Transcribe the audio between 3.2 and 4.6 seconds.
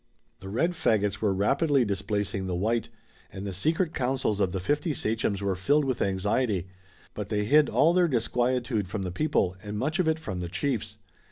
and the secret councils of the